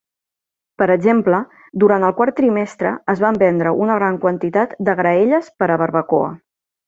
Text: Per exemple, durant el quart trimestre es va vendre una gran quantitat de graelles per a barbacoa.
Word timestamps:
Per 0.81 0.85
exemple, 0.93 1.41
durant 1.83 2.05
el 2.07 2.15
quart 2.21 2.37
trimestre 2.39 2.93
es 3.13 3.21
va 3.27 3.31
vendre 3.43 3.75
una 3.87 3.99
gran 4.01 4.17
quantitat 4.25 4.75
de 4.89 4.97
graelles 5.03 5.55
per 5.61 5.71
a 5.75 5.79
barbacoa. 5.85 6.33